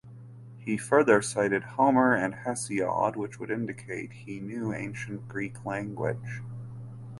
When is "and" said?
2.15-2.33